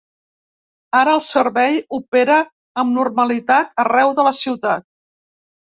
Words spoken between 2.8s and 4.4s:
amb normalitat arreu de la